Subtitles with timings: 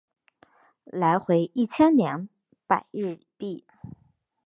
[0.85, 2.27] 来回一千两
[2.65, 3.63] 百日币